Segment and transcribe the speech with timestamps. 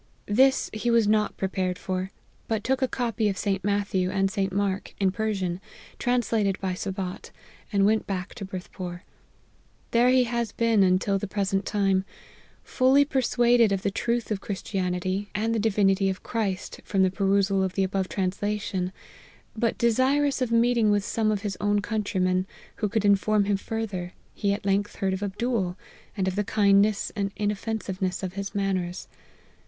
[0.25, 2.09] This he was not prepared for,
[2.47, 3.63] but took a copy of St.
[3.63, 4.51] Matthew and St.
[4.51, 5.59] Mark, in Per sian,
[5.99, 7.29] translated by Sabat,
[7.71, 9.03] and went back to Berth pore.
[9.91, 12.03] There he has been until the present time,
[12.63, 17.61] fully persuaded of the truth of Christianity, and the divinity of Christ, from the perusal
[17.61, 18.91] of the above translation,
[19.55, 22.47] but desirous of meeting with some of his own countrymen,
[22.77, 25.77] who could inform him fur ther; he at length heard of Abdool,
[26.17, 29.07] and of the kind ness and inoffensiveness of his manners.